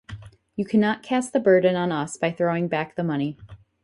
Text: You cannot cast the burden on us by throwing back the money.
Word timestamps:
You 0.55 0.65
cannot 0.65 1.03
cast 1.03 1.31
the 1.31 1.39
burden 1.39 1.75
on 1.75 1.91
us 1.91 2.17
by 2.17 2.31
throwing 2.31 2.67
back 2.67 2.95
the 2.95 3.03
money. 3.03 3.37